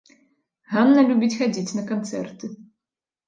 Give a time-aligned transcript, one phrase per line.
[0.71, 2.45] Ганна любіць хадзіць на канцэрты.